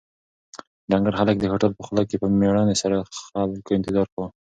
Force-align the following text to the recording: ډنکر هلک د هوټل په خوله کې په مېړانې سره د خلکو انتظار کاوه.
ډنکر 0.91 1.13
هلک 1.19 1.35
د 1.39 1.45
هوټل 1.51 1.71
په 1.75 1.81
خوله 1.87 2.03
کې 2.09 2.15
په 2.21 2.27
مېړانې 2.39 2.75
سره 2.81 2.95
د 2.97 3.03
خلکو 3.19 3.71
انتظار 3.77 4.07
کاوه. 4.13 4.27